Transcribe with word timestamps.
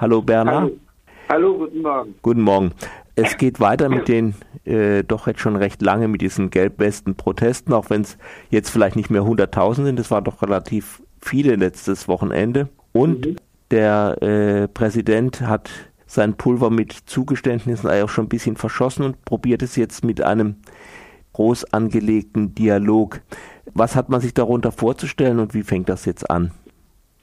Hallo 0.00 0.22
Bernhard. 0.22 0.62
Hallo. 0.62 0.76
Hallo, 1.28 1.58
guten 1.58 1.82
Morgen. 1.82 2.14
Guten 2.22 2.40
Morgen. 2.40 2.72
Es 3.16 3.36
geht 3.36 3.60
weiter 3.60 3.90
mit 3.90 4.08
den 4.08 4.34
äh, 4.64 5.04
doch 5.04 5.26
jetzt 5.26 5.40
schon 5.40 5.56
recht 5.56 5.82
lange 5.82 6.08
mit 6.08 6.22
diesen 6.22 6.48
Gelbwesten-Protesten, 6.48 7.74
auch 7.74 7.90
wenn 7.90 8.00
es 8.00 8.16
jetzt 8.48 8.70
vielleicht 8.70 8.96
nicht 8.96 9.10
mehr 9.10 9.20
100.000 9.20 9.84
sind. 9.84 9.98
Das 9.98 10.10
war 10.10 10.22
doch 10.22 10.40
relativ 10.40 11.02
viele 11.20 11.54
letztes 11.56 12.08
Wochenende. 12.08 12.70
Und 12.92 13.26
mhm. 13.26 13.36
der 13.70 14.22
äh, 14.22 14.68
Präsident 14.68 15.42
hat 15.42 15.70
sein 16.06 16.34
Pulver 16.34 16.70
mit 16.70 16.92
Zugeständnissen 16.92 17.90
auch 17.90 18.08
schon 18.08 18.24
ein 18.24 18.30
bisschen 18.30 18.56
verschossen 18.56 19.04
und 19.04 19.22
probiert 19.26 19.60
es 19.60 19.76
jetzt 19.76 20.02
mit 20.02 20.22
einem 20.22 20.56
groß 21.34 21.74
angelegten 21.74 22.54
Dialog. 22.54 23.20
Was 23.74 23.96
hat 23.96 24.08
man 24.08 24.22
sich 24.22 24.32
darunter 24.32 24.72
vorzustellen 24.72 25.38
und 25.40 25.52
wie 25.52 25.62
fängt 25.62 25.90
das 25.90 26.06
jetzt 26.06 26.30
an? 26.30 26.52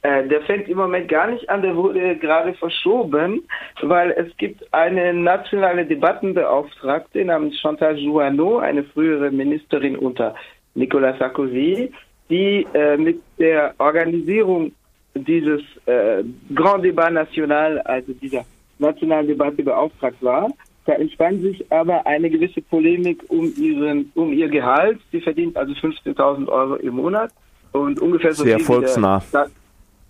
Äh, 0.08 0.26
der 0.30 0.42
fängt 0.44 0.70
im 0.70 0.78
Moment 0.78 1.10
gar 1.10 1.28
nicht 1.28 1.50
an, 1.50 1.62
der 1.62 1.76
wurde 1.76 2.16
gerade 2.16 2.54
verschoben, 2.54 3.44
weil 3.82 4.12
es 4.12 4.30
gibt 4.38 4.64
eine 4.74 5.14
nationale 5.14 5.86
Debattenbeauftragte 5.86 7.26
namens 7.26 7.60
Chantal 7.60 7.98
Jouanneau, 7.98 8.60
eine 8.60 8.86
frühere 8.86 9.30
Ministerin 9.32 9.98
unter 9.98 10.34
Nicolas 10.76 11.20
Sarkozy, 11.20 11.92
die 12.30 12.66
äh, 12.74 12.96
mit 12.96 13.20
der 13.38 13.74
Organisierung 13.80 14.72
dieses 15.14 15.62
äh, 15.88 16.24
Grand 16.56 16.86
Débat 16.86 17.12
National, 17.12 17.80
also 17.82 18.14
dieser 18.14 18.46
nationalen 18.80 19.28
Debatte 19.28 19.62
beauftragt 19.62 20.22
war. 20.22 20.50
Da 20.86 20.94
entspann 20.94 21.42
sich 21.42 21.70
aber 21.70 22.08
eine 22.08 22.30
gewisse 22.30 22.62
Polemik 22.62 23.26
um 23.28 23.52
ihren, 23.58 24.10
um 24.16 24.32
ihr 24.32 24.48
Gehalt. 24.48 25.00
Sie 25.12 25.20
verdient 25.20 25.58
also 25.58 25.74
15.000 25.74 26.48
Euro 26.48 26.76
im 26.76 26.96
Monat 26.96 27.32
und 27.74 28.00
ungefähr 28.00 28.34
so 28.34 28.46
Sehr 28.46 28.56
viel 28.56 28.66
volksnah. 28.66 29.22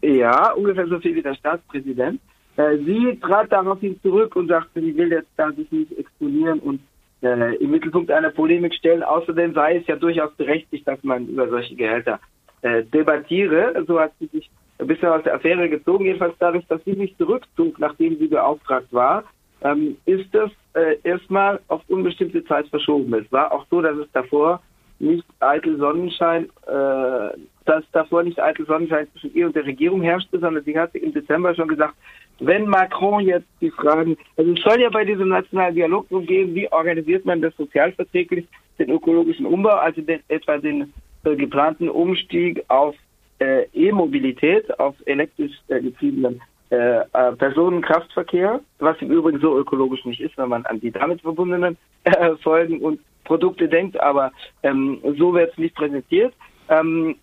Ja, 0.01 0.51
ungefähr 0.53 0.87
so 0.87 0.99
viel 0.99 1.15
wie 1.15 1.21
der 1.21 1.35
Staatspräsident. 1.35 2.19
Äh, 2.57 2.77
sie 2.77 3.19
trat 3.21 3.51
daraufhin 3.51 3.99
zurück 4.01 4.35
und 4.35 4.47
sagte, 4.47 4.81
sie 4.81 4.95
will 4.95 5.11
jetzt 5.11 5.29
da 5.38 5.51
sich 5.51 5.71
nicht 5.71 5.97
exponieren 5.97 6.59
und 6.59 6.80
äh, 7.22 7.55
im 7.55 7.72
Mittelpunkt 7.72 8.11
einer 8.11 8.31
Polemik 8.31 8.73
stellen. 8.73 9.03
Außerdem 9.03 9.53
sei 9.53 9.77
es 9.77 9.88
ja 9.88 9.95
durchaus 9.95 10.33
berechtigt, 10.33 10.88
dass 10.88 11.03
man 11.03 11.27
über 11.27 11.47
solche 11.49 11.75
Gehälter 11.75 12.19
äh, 12.61 12.83
debattiere. 12.83 13.83
So 13.88 13.99
hat 13.99 14.13
sie 14.19 14.27
sich 14.27 14.49
ein 14.80 14.88
bisschen 14.88 15.09
aus 15.09 15.23
der 15.23 15.35
Affäre 15.35 15.69
gezogen, 15.69 16.05
jedenfalls 16.05 16.35
dadurch, 16.39 16.66
dass 16.67 16.83
sie 16.83 16.94
sich 16.94 17.16
zurückzog, 17.17 17.79
nachdem 17.79 18.17
sie 18.17 18.27
beauftragt 18.27 18.91
war, 18.91 19.23
ähm, 19.61 19.97
ist 20.05 20.33
das 20.33 20.52
äh, 20.73 20.97
erstmal 21.03 21.59
auf 21.67 21.81
unbestimmte 21.88 22.44
Zeit 22.45 22.67
verschoben. 22.67 23.13
Es 23.16 23.31
war 23.31 23.52
auch 23.52 23.66
so, 23.72 23.81
dass 23.81 23.97
es 23.97 24.11
davor 24.11 24.61
nicht 25.00 25.26
eitel 25.40 25.78
Sonnenschein, 25.78 26.45
äh, 26.66 27.38
dass 27.66 27.84
davor 27.92 28.23
nicht 28.23 28.40
eitel 28.40 28.66
Sonnenschein 28.66 29.08
zwischen 29.12 29.34
ihr 29.36 29.48
und 29.48 29.56
der 29.56 29.66
Regierung 29.66 30.02
herrschte, 30.02 30.40
sondern 30.40 30.64
sie 30.64 30.78
hatte 30.78 30.98
im 30.98 31.14
Dezember 31.14 31.53
schon 31.56 31.67
gesagt, 31.67 31.95
wenn 32.40 32.67
Macron 32.67 33.22
jetzt 33.22 33.48
die 33.62 33.72
Fragen, 33.72 34.18
also 34.38 34.52
es 34.52 34.62
soll 34.62 34.80
ja 34.80 34.90
bei 34.90 35.06
diesem 35.06 35.30
nationalen 35.30 35.75
Dialog 35.75 36.06
so 36.09 36.22
gehen, 36.22 36.53
wie 36.53 36.72
organisiert 36.72 37.25
man 37.25 37.42
das 37.42 37.56
sozialverträglich, 37.58 38.48
den 38.78 38.92
ökologischen 38.92 39.45
Umbau, 39.45 39.72
also 39.72 40.02
den, 40.02 40.20
etwa 40.28 40.58
den 40.58 40.94
äh, 41.23 41.36
geplanten 41.36 41.90
Umstieg 41.90 42.64
auf 42.68 42.95
äh, 43.40 43.64
E-Mobilität, 43.73 44.80
auf 44.80 44.95
elektrisch 45.06 45.53
äh, 45.68 45.81
getriebenen 45.81 46.42
äh, 46.70 47.00
äh, 47.00 47.31
Personenkraftverkehr, 47.38 48.59
was 48.80 48.98
im 49.02 49.12
Übrigen 49.12 49.40
so 49.40 49.58
ökologisch 49.58 50.03
nicht 50.06 50.22
ist, 50.22 50.38
wenn 50.38 50.50
man 50.50 50.66
an 50.66 50.80
die 50.80 50.92
damit 50.92 51.22
verbundenen 51.22 51.78
äh, 52.03 52.36
Folgen 52.44 52.80
und 52.80 53.00
Produkte 53.28 53.67
denkt, 53.67 54.00
aber 54.00 54.31
ähm, 54.64 55.00
so 55.17 55.33
wird 55.33 55.52
es 55.52 55.58
nicht 55.58 55.75
präsentiert. 55.75 56.33
Ähm, 56.70 57.16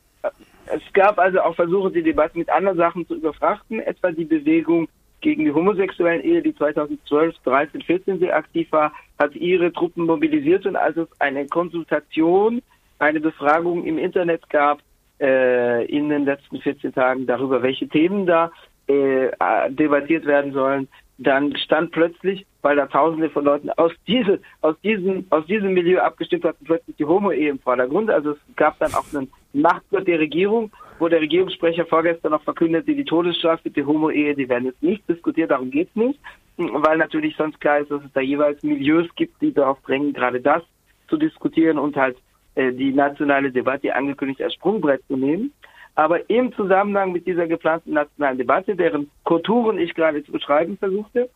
es 0.67 0.83
gab 0.93 1.19
also 1.19 1.41
auch 1.41 1.57
Versuche, 1.57 1.91
die 1.91 2.03
Debatte 2.03 2.39
mit 2.39 2.49
anderen 2.49 2.79
Sachen 2.79 3.07
zu 3.07 3.15
überfrachten, 3.17 3.81
etwa 3.81 4.13
die 4.13 4.25
Bewegung 4.25 4.89
gegen 5.21 5.45
die 5.45 5.53
homosexuellen 5.53 6.23
Ehe, 6.23 6.43
die 6.43 6.55
2012, 6.55 7.35
13, 7.45 7.83
14 7.83 8.19
sehr 8.19 8.37
aktiv 8.37 8.71
war, 8.71 8.93
hat 9.19 9.35
ihre 9.35 9.73
Truppen 9.73 10.05
mobilisiert 10.05 10.67
und 10.67 10.77
als 10.77 10.97
es 10.97 11.09
eine 11.19 11.47
Konsultation, 11.47 12.63
eine 12.99 13.21
Befragung 13.21 13.85
im 13.85 13.99
Internet 13.99 14.49
gab, 14.51 14.81
äh, 15.21 15.87
in 15.87 16.09
den 16.11 16.25
letzten 16.27 16.61
14 16.61 16.93
Tagen 16.93 17.27
darüber, 17.27 17.63
welche 17.63 17.89
Themen 17.89 18.27
da 18.27 18.51
äh, 18.87 19.31
debattiert 19.71 20.27
werden 20.27 20.53
sollen, 20.53 20.89
dann 21.19 21.57
stand 21.57 21.93
plötzlich, 21.93 22.45
weil 22.63 22.77
da 22.77 22.87
Tausende 22.87 23.31
von 23.31 23.45
Leuten 23.45 23.71
aus 23.71 23.93
diese, 24.07 24.41
aus 24.63 24.75
diesem, 24.83 25.27
aus 25.31 25.47
diesem 25.47 25.75
Milieu 25.75 26.01
abgestimmt 26.01 26.45
hatten, 26.45 26.65
plötzlich 26.65 26.97
die 26.97 27.05
Homo-Ehe 27.05 27.51
im 27.51 27.59
Vordergrund. 27.59 28.11
Also 28.11 28.33
es 28.33 28.39
gab 28.57 28.79
dann 28.79 28.95
auch 28.95 29.05
einen 29.15 29.31
Machtgott 29.53 30.07
der 30.09 30.19
Regierung, 30.19 30.73
wo 30.99 31.09
der 31.09 31.21
Regierungssprecher 31.21 31.87
vorgestern 31.87 32.33
noch 32.33 32.43
verkündete, 32.43 32.95
die 32.95 33.05
Todesstrafe, 33.05 33.71
die 33.71 33.85
Homo-Ehe, 33.85 34.35
die 34.35 34.49
werden 34.49 34.67
jetzt 34.67 34.83
nicht 34.83 35.09
diskutiert, 35.09 35.51
darum 35.51 35.71
geht's 35.71 35.95
nicht, 35.95 36.19
weil 36.57 36.99
natürlich 36.99 37.37
sonst 37.37 37.61
klar 37.61 37.79
ist, 37.79 37.91
dass 37.91 38.03
es 38.03 38.13
da 38.13 38.21
jeweils 38.21 38.63
Milieus 38.63 39.07
gibt, 39.15 39.41
die 39.41 39.53
darauf 39.53 39.81
drängen, 39.83 40.13
gerade 40.13 40.41
das 40.41 40.63
zu 41.09 41.17
diskutieren 41.17 41.79
und 41.79 41.97
halt 41.97 42.17
äh, 42.55 42.73
die 42.73 42.93
nationale 42.93 43.51
Debatte 43.51 43.95
angekündigt 43.95 44.43
als 44.43 44.55
Sprungbrett 44.55 45.03
zu 45.07 45.17
nehmen. 45.17 45.53
Aber 45.95 46.29
im 46.29 46.53
Zusammenhang 46.55 47.13
mit 47.13 47.27
dieser 47.27 47.47
geplanten 47.47 47.93
nationalen 47.93 48.39
Debatte, 48.39 48.75
deren 48.75 49.11
Konturen 49.23 49.79
ich 49.79 49.95
gerade 49.95 50.25
zu 50.25 50.33
beschreiben 50.33 50.77
versuchte, 50.77 51.31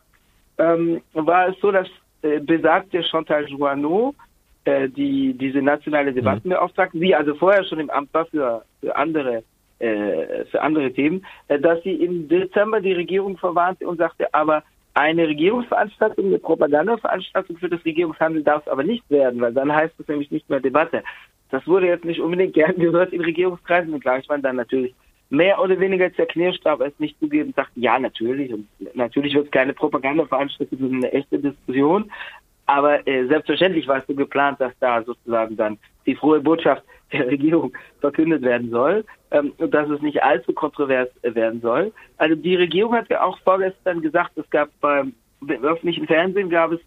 ähm, 0.57 1.01
war 1.13 1.47
es 1.47 1.59
so, 1.59 1.71
dass 1.71 1.87
äh, 2.21 2.39
besagte 2.39 3.01
Chantal 3.03 3.45
Joanneau, 3.47 4.13
äh, 4.65 4.89
die 4.89 5.33
diese 5.33 5.61
nationale 5.61 6.13
Debatte 6.13 6.41
mhm. 6.43 6.51
beauftragt, 6.51 6.91
sie 6.93 7.15
also 7.15 7.35
vorher 7.35 7.63
schon 7.63 7.79
im 7.79 7.89
Amt 7.89 8.13
war 8.13 8.25
für, 8.25 8.63
für 8.81 8.95
andere 8.95 9.43
äh, 9.79 10.43
für 10.51 10.61
andere 10.61 10.91
Themen, 10.91 11.25
äh, 11.47 11.57
dass 11.57 11.81
sie 11.83 11.93
im 11.93 12.27
Dezember 12.27 12.81
die 12.81 12.91
Regierung 12.91 13.37
verwarnte 13.37 13.87
und 13.87 13.97
sagte, 13.97 14.33
aber 14.33 14.63
eine 14.93 15.25
Regierungsveranstaltung, 15.25 16.25
eine 16.25 16.39
Propagandaveranstaltung 16.39 17.55
für 17.57 17.69
das 17.69 17.85
Regierungshandeln 17.85 18.43
darf 18.43 18.63
es 18.63 18.67
aber 18.67 18.83
nicht 18.83 19.09
werden, 19.09 19.39
weil 19.39 19.53
dann 19.53 19.73
heißt 19.73 19.97
es 19.97 20.07
nämlich 20.09 20.31
nicht 20.31 20.49
mehr 20.49 20.59
Debatte. 20.59 21.03
Das 21.49 21.65
wurde 21.67 21.87
jetzt 21.87 22.05
nicht 22.05 22.19
unbedingt 22.19 22.53
gern 22.53 22.75
gehört 22.77 23.13
in 23.13 23.21
Regierungskreisen 23.21 23.93
und 23.93 24.01
gleich 24.01 24.27
waren 24.29 24.41
dann 24.41 24.55
natürlich 24.55 24.93
mehr 25.29 25.61
oder 25.61 25.79
weniger 25.79 26.11
zerknirscht, 26.13 26.65
aber 26.65 26.87
es 26.87 26.99
nicht 26.99 27.19
zugeben, 27.19 27.53
sagten, 27.55 27.81
ja, 27.81 27.99
natürlich. 27.99 28.51
Und 28.51 28.67
natürlich 28.95 29.35
wird 29.35 29.45
es 29.45 29.51
keine 29.51 29.73
Propagandaveranstaltung, 29.73 30.79
sondern 30.79 31.03
eine 31.03 31.13
echte 31.13 31.37
Diskussion. 31.37 32.11
Aber 32.65 33.07
äh, 33.07 33.25
selbstverständlich 33.27 33.87
war 33.87 33.97
es 33.97 34.07
so 34.07 34.13
geplant, 34.13 34.59
dass 34.59 34.73
da 34.79 35.03
sozusagen 35.03 35.55
dann 35.55 35.77
die 36.05 36.15
frohe 36.15 36.39
Botschaft 36.39 36.83
der 37.13 37.27
Regierung 37.27 37.73
verkündet 38.01 38.43
werden 38.43 38.69
soll 38.69 39.03
ähm, 39.31 39.53
und 39.57 39.73
dass 39.73 39.89
es 39.89 40.01
nicht 40.01 40.21
allzu 40.21 40.53
kontrovers 40.53 41.09
äh, 41.23 41.33
werden 41.33 41.61
soll. 41.61 41.91
Also 42.17 42.35
die 42.35 42.55
Regierung 42.55 42.93
hat 42.93 43.09
ja 43.09 43.23
auch 43.23 43.39
vorgestern 43.39 44.01
gesagt, 44.01 44.37
es 44.37 44.49
gab 44.51 44.69
beim 44.81 45.13
öffentlichen 45.47 46.05
Fernsehen 46.05 46.49
gab 46.49 46.71
es 46.71 46.79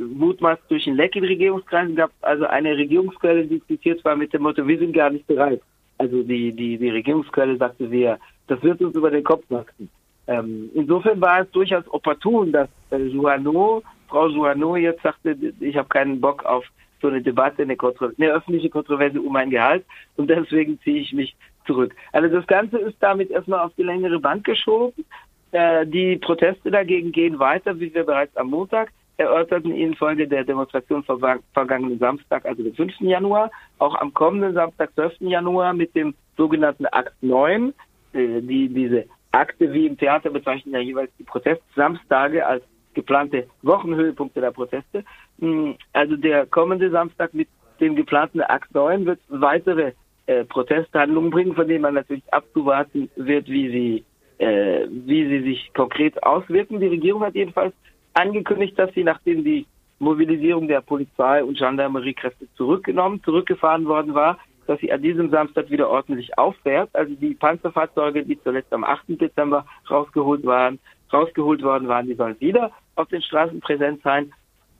mutmaßt 0.00 0.62
durch 0.68 0.86
ein 0.86 0.96
Leck 0.96 1.16
in 1.16 1.24
Regierungskreisen 1.24 1.94
gab 1.94 2.10
also 2.22 2.46
eine 2.46 2.76
Regierungsquelle, 2.76 3.46
die 3.46 3.62
zitiert 3.66 4.04
war 4.04 4.16
mit 4.16 4.32
dem 4.32 4.42
Motto, 4.42 4.66
wir 4.66 4.78
sind 4.78 4.92
gar 4.92 5.10
nicht 5.10 5.26
bereit. 5.26 5.60
Also 5.98 6.22
die, 6.22 6.52
die, 6.52 6.78
die 6.78 6.88
Regierungsquelle 6.88 7.56
sagte 7.56 7.90
wir, 7.90 8.18
das 8.46 8.62
wird 8.62 8.80
uns 8.80 8.94
über 8.94 9.10
den 9.10 9.22
Kopf 9.22 9.44
wachsen. 9.50 9.90
Ähm, 10.26 10.70
insofern 10.74 11.20
war 11.20 11.40
es 11.40 11.50
durchaus 11.50 11.84
opportun, 11.88 12.52
dass 12.52 12.68
äh, 12.90 12.96
Jouanneau, 12.96 13.82
Frau 14.08 14.28
Jouanneau 14.28 14.76
jetzt 14.76 15.02
sagte, 15.02 15.36
ich 15.60 15.76
habe 15.76 15.88
keinen 15.88 16.20
Bock 16.20 16.44
auf 16.44 16.64
so 17.02 17.08
eine 17.08 17.22
Debatte, 17.22 17.62
eine, 17.62 17.76
Kontro 17.76 18.10
eine 18.16 18.32
öffentliche 18.32 18.70
Kontroverse 18.70 19.20
um 19.20 19.32
mein 19.32 19.50
Gehalt 19.50 19.84
und 20.16 20.28
deswegen 20.28 20.78
ziehe 20.80 21.00
ich 21.00 21.12
mich 21.12 21.34
zurück. 21.66 21.94
Also 22.12 22.28
das 22.34 22.46
Ganze 22.46 22.78
ist 22.78 22.96
damit 23.00 23.30
erstmal 23.30 23.60
auf 23.60 23.72
die 23.76 23.82
längere 23.82 24.20
Bank 24.20 24.44
geschoben. 24.44 25.04
Äh, 25.52 25.86
die 25.86 26.16
Proteste 26.16 26.70
dagegen 26.70 27.12
gehen 27.12 27.38
weiter, 27.38 27.78
wie 27.80 27.92
wir 27.92 28.04
bereits 28.04 28.36
am 28.36 28.50
Montag 28.50 28.92
erörterten 29.20 29.74
infolge 29.74 30.26
der 30.26 30.44
Demonstration 30.44 31.04
vergangenen 31.04 31.98
Samstag, 31.98 32.46
also 32.46 32.62
den 32.62 32.74
5. 32.74 33.00
Januar, 33.00 33.50
auch 33.78 33.94
am 33.96 34.14
kommenden 34.14 34.54
Samstag, 34.54 34.92
12. 34.94 35.20
Januar, 35.20 35.74
mit 35.74 35.94
dem 35.94 36.14
sogenannten 36.36 36.86
Akt 36.86 37.14
9, 37.20 37.74
äh, 38.14 38.40
die 38.40 38.68
diese 38.68 39.04
Akte 39.30 39.72
wie 39.72 39.86
im 39.86 39.98
Theater 39.98 40.30
bezeichnen 40.30 40.74
ja 40.74 40.80
jeweils 40.80 41.10
die 41.18 41.24
Protestsamstage 41.24 42.44
als 42.44 42.64
geplante 42.94 43.46
Wochenhöhepunkte 43.62 44.40
der 44.40 44.50
Proteste. 44.50 45.04
Hm, 45.38 45.76
also 45.92 46.16
der 46.16 46.46
kommende 46.46 46.90
Samstag 46.90 47.34
mit 47.34 47.48
dem 47.78 47.94
geplanten 47.94 48.40
Akt 48.40 48.74
9 48.74 49.04
wird 49.04 49.20
weitere 49.28 49.92
äh, 50.26 50.44
Protesthandlungen 50.44 51.30
bringen, 51.30 51.54
von 51.54 51.68
denen 51.68 51.82
man 51.82 51.94
natürlich 51.94 52.24
abzuwarten 52.32 53.10
wird, 53.16 53.48
wie 53.48 53.68
sie, 53.68 54.04
äh, 54.44 54.86
wie 54.88 55.28
sie 55.28 55.42
sich 55.42 55.70
konkret 55.74 56.22
auswirken. 56.22 56.80
Die 56.80 56.88
Regierung 56.88 57.22
hat 57.22 57.34
jedenfalls 57.34 57.74
angekündigt, 58.20 58.78
dass 58.78 58.92
sie, 58.94 59.04
nachdem 59.04 59.44
die 59.44 59.66
Mobilisierung 59.98 60.68
der 60.68 60.80
Polizei 60.80 61.42
und 61.44 61.58
Gendarmeriekräfte 61.58 62.46
zurückgenommen, 62.56 63.22
zurückgefahren 63.22 63.86
worden 63.86 64.14
war, 64.14 64.38
dass 64.66 64.80
sie 64.80 64.92
an 64.92 65.02
diesem 65.02 65.30
Samstag 65.30 65.70
wieder 65.70 65.88
ordentlich 65.88 66.38
auffährt. 66.38 66.90
Also 66.92 67.14
die 67.14 67.34
Panzerfahrzeuge, 67.34 68.24
die 68.24 68.40
zuletzt 68.42 68.72
am 68.72 68.84
8. 68.84 69.20
Dezember 69.20 69.66
rausgeholt 69.90 70.44
waren, 70.44 70.78
rausgeholt 71.12 71.62
worden 71.62 71.88
waren, 71.88 72.06
die 72.06 72.14
sollen 72.14 72.40
wieder 72.40 72.70
auf 72.94 73.08
den 73.08 73.22
Straßen 73.22 73.60
präsent 73.60 74.02
sein. 74.02 74.32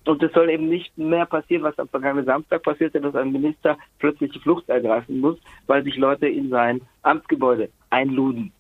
Und 0.07 0.23
es 0.23 0.33
soll 0.33 0.49
eben 0.49 0.69
nicht 0.69 0.97
mehr 0.97 1.27
passieren, 1.27 1.63
was 1.63 1.79
am 1.79 1.89
vergangenen 1.89 2.25
Samstag 2.25 2.63
passierte, 2.63 3.01
dass 3.01 3.15
ein 3.15 3.33
Minister 3.33 3.77
plötzlich 3.99 4.33
die 4.33 4.39
Flucht 4.39 4.69
ergreifen 4.69 5.21
muss, 5.21 5.39
weil 5.67 5.85
sich 5.85 5.97
Leute 5.97 6.29
in 6.29 6.49
sein 6.49 6.81
Amtsgebäude 7.03 7.69
einluden. 7.91 8.53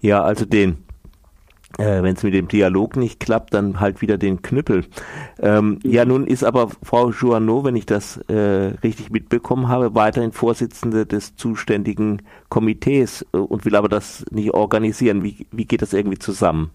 Ja, 0.00 0.22
also 0.22 0.44
den 0.44 0.85
äh, 1.78 2.02
wenn 2.02 2.14
es 2.16 2.22
mit 2.22 2.34
dem 2.34 2.48
Dialog 2.48 2.96
nicht 2.96 3.20
klappt, 3.20 3.54
dann 3.54 3.80
halt 3.80 4.00
wieder 4.00 4.18
den 4.18 4.42
Knüppel. 4.42 4.84
Ähm, 5.40 5.78
ja, 5.82 6.04
nun 6.04 6.26
ist 6.26 6.44
aber 6.44 6.68
Frau 6.82 7.10
Joanneau, 7.10 7.64
wenn 7.64 7.76
ich 7.76 7.86
das 7.86 8.18
äh, 8.28 8.74
richtig 8.82 9.10
mitbekommen 9.10 9.68
habe, 9.68 9.94
weiterhin 9.94 10.32
Vorsitzende 10.32 11.06
des 11.06 11.36
zuständigen 11.36 12.22
Komitees 12.48 13.26
äh, 13.32 13.38
und 13.38 13.64
will 13.64 13.76
aber 13.76 13.88
das 13.88 14.24
nicht 14.30 14.54
organisieren. 14.54 15.22
Wie, 15.22 15.46
wie 15.50 15.66
geht 15.66 15.82
das 15.82 15.92
irgendwie 15.92 16.18
zusammen? 16.18 16.70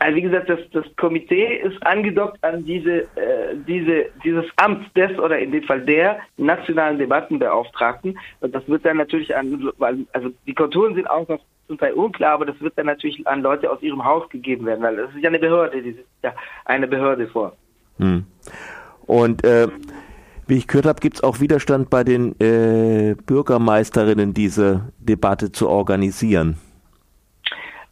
Also 0.00 0.16
wie 0.16 0.22
gesagt, 0.22 0.50
das, 0.50 0.58
das 0.72 0.84
Komitee 0.96 1.62
ist 1.62 1.84
angedockt 1.86 2.42
an 2.44 2.64
diese, 2.64 3.02
äh, 3.16 3.56
diese, 3.66 4.06
dieses 4.22 4.44
Amt 4.56 4.94
des 4.96 5.18
oder 5.18 5.38
in 5.38 5.52
dem 5.52 5.62
Fall 5.62 5.80
der 5.80 6.18
nationalen 6.36 6.98
Debattenbeauftragten. 6.98 8.18
Und 8.40 8.54
das 8.54 8.68
wird 8.68 8.84
dann 8.84 8.98
natürlich 8.98 9.34
an, 9.34 9.70
also 10.12 10.30
die 10.46 10.54
Konturen 10.54 10.94
sind 10.94 11.08
auch 11.08 11.26
noch 11.28 11.40
zum 11.74 11.78
Teil 11.78 11.94
unklar, 11.94 12.34
aber 12.34 12.46
das 12.46 12.60
wird 12.60 12.78
dann 12.78 12.86
natürlich 12.86 13.26
an 13.26 13.42
Leute 13.42 13.70
aus 13.70 13.82
ihrem 13.82 14.04
Haus 14.04 14.28
gegeben 14.28 14.66
werden, 14.66 14.82
weil 14.82 14.96
das 14.96 15.10
ist 15.14 15.22
ja 15.22 15.28
eine 15.28 15.38
Behörde, 15.38 15.82
die 15.82 15.92
sitzt 15.92 16.08
ja 16.22 16.32
eine 16.64 16.86
Behörde 16.86 17.26
vor. 17.26 17.56
Hm. 17.98 18.24
Und 19.06 19.44
äh, 19.44 19.68
wie 20.46 20.56
ich 20.58 20.66
gehört 20.66 20.86
habe, 20.86 21.00
gibt 21.00 21.16
es 21.16 21.22
auch 21.24 21.40
Widerstand 21.40 21.90
bei 21.90 22.04
den 22.04 22.38
äh, 22.40 23.14
Bürgermeisterinnen, 23.26 24.34
diese 24.34 24.92
Debatte 24.98 25.52
zu 25.52 25.68
organisieren. 25.68 26.58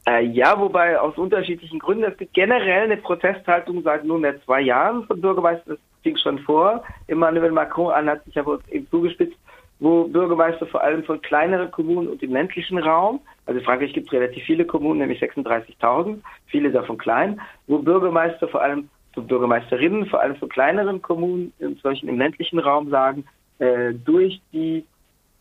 Äh, 0.06 0.26
ja, 0.26 0.58
wobei 0.58 0.98
aus 0.98 1.16
unterschiedlichen 1.16 1.78
Gründen. 1.78 2.04
Es 2.04 2.16
gibt 2.16 2.34
generell 2.34 2.84
eine 2.84 2.96
Protesthaltung 2.96 3.82
seit 3.82 4.04
nunmehr 4.04 4.42
zwei 4.44 4.60
Jahren 4.60 5.04
von 5.04 5.20
Bürgermeistern. 5.20 5.76
Das 5.76 5.78
fing 6.02 6.16
schon 6.16 6.40
vor. 6.40 6.82
Emmanuel 7.06 7.52
Macron 7.52 7.92
an 7.92 8.08
hat 8.08 8.24
sich 8.24 8.38
aber 8.38 8.58
eben 8.70 8.88
zugespitzt, 8.90 9.36
wo 9.78 10.04
Bürgermeister 10.04 10.66
vor 10.66 10.82
allem 10.82 11.04
von 11.04 11.20
kleineren 11.22 11.70
Kommunen 11.70 12.08
und 12.08 12.22
im 12.22 12.32
ländlichen 12.32 12.78
Raum, 12.78 13.20
also 13.46 13.58
in 13.58 13.64
Frankreich 13.64 13.92
gibt 13.92 14.06
es 14.06 14.12
relativ 14.12 14.44
viele 14.44 14.64
Kommunen, 14.64 15.00
nämlich 15.00 15.22
36.000, 15.22 16.18
viele 16.46 16.70
davon 16.70 16.98
klein, 16.98 17.40
wo 17.66 17.78
Bürgermeister 17.78 18.48
vor 18.48 18.62
allem, 18.62 18.88
so 19.14 19.22
Bürgermeisterinnen 19.22 20.06
vor 20.06 20.20
allem 20.20 20.36
von 20.36 20.48
kleineren 20.48 21.02
Kommunen, 21.02 21.52
in 21.58 21.76
solchen 21.76 22.08
im 22.08 22.18
ländlichen 22.18 22.58
Raum 22.58 22.90
sagen, 22.90 23.24
äh, 23.58 23.92
durch 23.92 24.40
die 24.52 24.84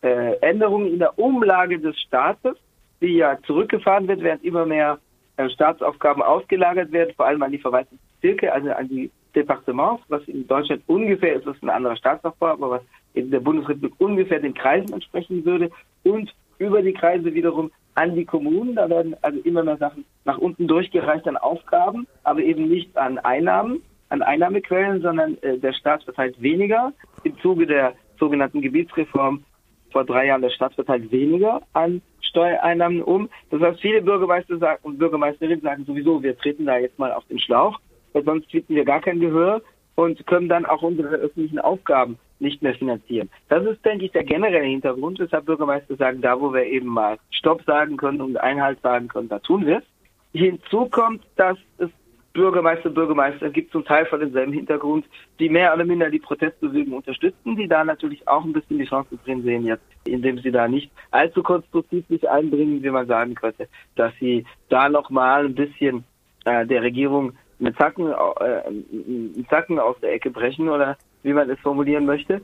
äh, 0.02 0.36
Änderungen 0.40 0.92
in 0.92 0.98
der 0.98 1.18
Umlage 1.18 1.78
des 1.78 1.98
Staates, 2.00 2.56
die 3.00 3.16
ja 3.16 3.38
zurückgefahren 3.46 4.08
wird, 4.08 4.22
während 4.22 4.44
immer 4.44 4.66
mehr 4.66 4.98
äh, 5.36 5.48
Staatsaufgaben 5.48 6.22
ausgelagert 6.22 6.92
werden, 6.92 7.14
vor 7.16 7.26
allem 7.26 7.42
an 7.42 7.52
die 7.52 7.58
verwalteten 7.58 7.98
Bezirke, 8.20 8.52
also 8.52 8.70
an 8.72 8.88
die 8.88 9.10
Departements, 9.34 10.02
was 10.08 10.22
in 10.28 10.46
Deutschland 10.46 10.82
ungefähr 10.86 11.34
ist, 11.34 11.46
das 11.46 11.56
ist 11.56 11.62
ein 11.62 11.70
anderer 11.70 11.96
Staatsaufbau, 11.96 12.48
aber 12.48 12.70
was 12.70 12.82
in 13.14 13.30
der 13.30 13.40
Bundesrepublik 13.40 13.94
ungefähr 13.98 14.40
den 14.40 14.54
Kreisen 14.54 14.92
entsprechen 14.92 15.44
würde. 15.44 15.70
Und 16.04 16.34
über 16.58 16.82
die 16.82 16.92
Kreise 16.92 17.32
wiederum 17.32 17.70
an 17.94 18.14
die 18.14 18.24
Kommunen. 18.24 18.74
Da 18.74 18.88
werden 18.88 19.16
also 19.22 19.40
immer 19.40 19.62
mehr 19.62 19.76
Sachen 19.76 20.04
nach 20.24 20.38
unten 20.38 20.66
durchgereicht 20.66 21.26
an 21.26 21.36
Aufgaben, 21.36 22.06
aber 22.24 22.40
eben 22.40 22.68
nicht 22.68 22.96
an 22.96 23.18
Einnahmen, 23.18 23.82
an 24.08 24.22
Einnahmequellen, 24.22 25.02
sondern 25.02 25.38
äh, 25.42 25.58
der 25.58 25.72
Staat 25.72 26.04
verteilt 26.04 26.40
weniger. 26.40 26.92
Im 27.24 27.38
Zuge 27.40 27.66
der 27.66 27.94
sogenannten 28.18 28.60
Gebietsreform 28.60 29.44
vor 29.90 30.04
drei 30.04 30.26
Jahren 30.26 30.42
der 30.42 30.50
Staat 30.50 30.74
verteilt 30.74 31.10
weniger 31.10 31.62
an 31.72 32.02
Steuereinnahmen 32.20 33.02
um. 33.02 33.28
Das 33.50 33.60
heißt, 33.60 33.80
viele 33.80 34.00
Bürgermeister 34.00 34.58
sagen, 34.58 34.80
und 34.82 34.98
Bürgermeisterinnen 34.98 35.60
sagen 35.60 35.84
sowieso, 35.84 36.22
wir 36.22 36.36
treten 36.36 36.66
da 36.66 36.78
jetzt 36.78 36.98
mal 36.98 37.12
auf 37.12 37.24
den 37.26 37.38
Schlauch, 37.38 37.78
weil 38.12 38.24
sonst 38.24 38.50
finden 38.50 38.74
wir 38.74 38.84
gar 38.84 39.00
kein 39.00 39.20
Gehör 39.20 39.60
und 39.94 40.26
können 40.26 40.48
dann 40.48 40.66
auch 40.66 40.82
unsere 40.82 41.08
öffentlichen 41.08 41.58
Aufgaben 41.58 42.18
nicht 42.38 42.62
mehr 42.62 42.74
finanzieren. 42.74 43.30
Das 43.48 43.64
ist, 43.64 43.84
denke 43.84 44.06
ich, 44.06 44.12
der 44.12 44.24
generelle 44.24 44.66
Hintergrund, 44.66 45.18
weshalb 45.18 45.46
Bürgermeister 45.46 45.96
sagen, 45.96 46.20
da 46.20 46.40
wo 46.40 46.52
wir 46.52 46.64
eben 46.64 46.88
mal 46.88 47.18
Stopp 47.30 47.62
sagen 47.64 47.96
können 47.96 48.20
und 48.20 48.36
Einhalt 48.36 48.80
sagen 48.82 49.08
können, 49.08 49.28
da 49.28 49.38
tun 49.38 49.64
wir 49.64 49.78
es. 49.78 49.84
Hinzu 50.32 50.86
kommt, 50.86 51.22
dass 51.36 51.58
es 51.78 51.90
Bürgermeister, 52.32 52.90
Bürgermeister 52.90 53.50
gibt 53.50 53.72
zum 53.72 53.84
Teil 53.84 54.06
von 54.06 54.20
demselben 54.20 54.52
Hintergrund, 54.52 55.04
die 55.38 55.48
mehr 55.48 55.74
oder 55.74 55.84
minder 55.84 56.10
die 56.10 56.18
Protestbewegung 56.18 56.94
unterstützen, 56.94 57.56
die 57.56 57.68
da 57.68 57.84
natürlich 57.84 58.26
auch 58.26 58.44
ein 58.44 58.52
bisschen 58.52 58.78
die 58.78 58.86
Chance 58.86 59.18
drin 59.24 59.42
sehen 59.42 59.66
jetzt, 59.66 59.84
indem 60.04 60.38
sie 60.38 60.50
da 60.50 60.66
nicht 60.66 60.90
allzu 61.10 61.42
konstruktiv 61.42 62.06
sich 62.08 62.28
einbringen, 62.28 62.82
wie 62.82 62.90
man 62.90 63.06
sagen 63.06 63.34
könnte, 63.34 63.68
dass 63.96 64.12
sie 64.18 64.46
da 64.70 64.88
nochmal 64.88 65.44
ein 65.44 65.54
bisschen 65.54 66.04
äh, 66.44 66.66
der 66.66 66.82
Regierung 66.82 67.32
mit 67.62 67.76
Zacken, 67.76 68.08
äh, 68.08 69.44
Zacken 69.48 69.78
aus 69.78 69.96
der 70.00 70.12
Ecke 70.12 70.30
brechen 70.30 70.68
oder 70.68 70.96
wie 71.22 71.32
man 71.32 71.48
es 71.48 71.60
formulieren 71.60 72.04
möchte. 72.04 72.42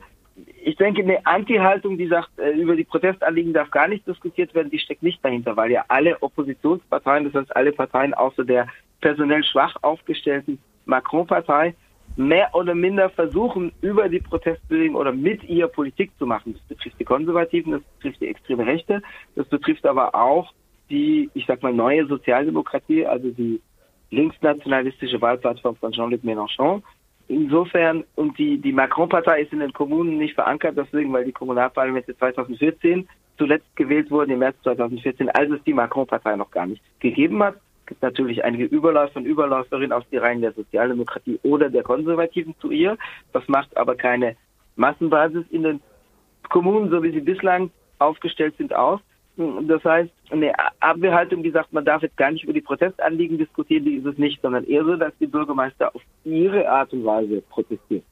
Ich 0.63 0.77
denke, 0.77 1.03
eine 1.03 1.25
Anti-Haltung, 1.25 1.97
die 1.97 2.07
sagt, 2.07 2.39
äh, 2.39 2.51
über 2.51 2.75
die 2.77 2.85
Protestanliegen 2.85 3.51
darf 3.51 3.69
gar 3.69 3.89
nicht 3.89 4.07
diskutiert 4.07 4.55
werden, 4.55 4.69
die 4.69 4.79
steckt 4.79 5.03
nicht 5.03 5.23
dahinter, 5.23 5.57
weil 5.57 5.71
ja 5.71 5.83
alle 5.89 6.21
Oppositionsparteien, 6.21 7.25
das 7.25 7.33
heißt 7.33 7.55
alle 7.55 7.73
Parteien 7.73 8.13
außer 8.13 8.45
der 8.45 8.67
personell 9.01 9.43
schwach 9.43 9.75
aufgestellten 9.81 10.59
Macron-Partei, 10.85 11.75
mehr 12.15 12.49
oder 12.53 12.73
minder 12.73 13.09
versuchen, 13.09 13.73
über 13.81 14.07
die 14.07 14.19
Protestbewegung 14.19 14.95
oder 14.95 15.11
mit 15.11 15.43
ihr 15.43 15.67
Politik 15.67 16.11
zu 16.17 16.25
machen. 16.25 16.53
Das 16.53 16.63
betrifft 16.63 16.99
die 16.99 17.05
Konservativen, 17.05 17.73
das 17.73 17.81
betrifft 17.97 18.21
die 18.21 18.27
extreme 18.27 18.65
Rechte, 18.65 19.01
das 19.35 19.47
betrifft 19.47 19.85
aber 19.85 20.15
auch 20.15 20.53
die, 20.89 21.29
ich 21.33 21.45
sag 21.45 21.61
mal, 21.61 21.73
neue 21.73 22.07
Sozialdemokratie, 22.07 23.05
also 23.05 23.29
die 23.31 23.61
linksnationalistische 24.11 25.21
Wahlplattform 25.21 25.75
von 25.75 25.91
Jean-Luc 25.91 26.23
Mélenchon. 26.23 26.81
Insofern, 27.27 28.03
und 28.15 28.37
die, 28.39 28.57
die 28.57 28.71
Macron-Partei 28.71 29.41
ist 29.41 29.53
in 29.53 29.59
den 29.59 29.71
Kommunen 29.71 30.17
nicht 30.17 30.33
verankert, 30.33 30.75
deswegen, 30.77 31.13
weil 31.13 31.25
die 31.25 31.31
Kommunalparlamente 31.31 32.17
2014 32.17 33.07
zuletzt 33.37 33.75
gewählt 33.75 34.09
wurden, 34.09 34.31
im 34.31 34.39
März 34.39 34.57
2014, 34.63 35.29
als 35.29 35.51
es 35.51 35.63
die 35.63 35.73
Macron-Partei 35.73 36.35
noch 36.35 36.49
gar 36.49 36.65
nicht 36.65 36.81
gegeben 36.99 37.43
hat. 37.43 37.55
Es 37.81 37.85
gibt 37.87 38.01
natürlich 38.01 38.43
einige 38.43 38.65
Überläufer 38.65 39.17
und 39.17 39.25
Überläuferinnen 39.25 39.91
aus 39.91 40.07
den 40.09 40.19
Reihen 40.19 40.41
der 40.41 40.53
Sozialdemokratie 40.53 41.39
oder 41.43 41.69
der 41.69 41.83
Konservativen 41.83 42.55
zu 42.59 42.71
ihr. 42.71 42.97
Das 43.31 43.47
macht 43.47 43.75
aber 43.77 43.95
keine 43.95 44.35
Massenbasis 44.75 45.45
in 45.51 45.63
den 45.63 45.81
Kommunen, 46.49 46.89
so 46.89 47.03
wie 47.03 47.11
sie 47.11 47.21
bislang 47.21 47.69
aufgestellt 47.99 48.55
sind, 48.57 48.73
aus. 48.73 48.99
Das 49.37 49.83
heißt, 49.83 50.11
eine 50.31 50.53
Abwehrhaltung, 50.79 51.43
die 51.43 51.51
sagt, 51.51 51.73
man 51.73 51.85
darf 51.85 52.01
jetzt 52.01 52.17
gar 52.17 52.31
nicht 52.31 52.43
über 52.43 52.53
die 52.53 52.61
Protestanliegen 52.61 53.37
diskutieren, 53.37 53.85
die 53.85 53.95
ist 53.95 54.05
es 54.05 54.17
nicht, 54.17 54.41
sondern 54.41 54.65
eher 54.65 54.85
so, 54.85 54.95
dass 54.95 55.13
die 55.19 55.27
Bürgermeister 55.27 55.93
auf 55.95 56.01
ihre 56.23 56.69
Art 56.69 56.93
und 56.93 57.05
Weise 57.05 57.41
protestieren. 57.41 58.03